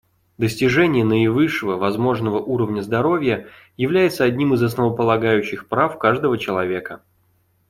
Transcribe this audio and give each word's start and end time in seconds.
Достижение 0.39 1.05
наивысшего 1.05 1.77
возможного 1.77 2.39
уровня 2.39 2.81
здоровья 2.81 3.49
является 3.77 4.23
одним 4.23 4.55
из 4.55 4.63
основополагающих 4.63 5.67
прав 5.67 5.99
каждого 5.99 6.39
человека. 6.39 7.03